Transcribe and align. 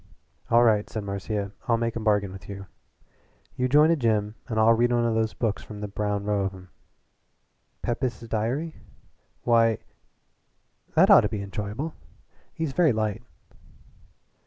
"All 0.49 0.63
right," 0.63 0.89
said 0.89 1.03
Marcia. 1.03 1.51
"I'll 1.67 1.77
make 1.77 1.95
a 1.95 1.99
bargain 1.99 2.31
with 2.31 2.49
you. 2.49 2.65
You 3.55 3.69
join 3.69 3.91
a 3.91 3.95
gym 3.95 4.33
and 4.47 4.59
I'll 4.59 4.73
read 4.73 4.91
one 4.91 5.05
of 5.05 5.13
those 5.13 5.35
books 5.35 5.61
from 5.61 5.79
the 5.79 5.87
brown 5.87 6.23
row 6.23 6.41
of 6.41 6.55
'em." 6.55 6.69
"'Pepys' 7.83 8.21
Diary'? 8.27 8.75
Why, 9.43 9.77
that 10.95 11.11
ought 11.11 11.21
to 11.21 11.29
be 11.29 11.43
enjoyable. 11.43 11.93
He's 12.51 12.73
very 12.73 12.93
light." 12.93 13.21